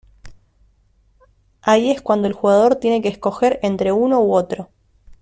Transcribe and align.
Ahí 1.61 1.91
es 1.91 2.01
cuando 2.01 2.27
el 2.27 2.33
jugador 2.33 2.77
tiene 2.77 3.03
que 3.03 3.09
escoger 3.09 3.59
entre 3.61 3.91
uno 3.91 4.19
u 4.19 4.33
otro. 4.33 4.71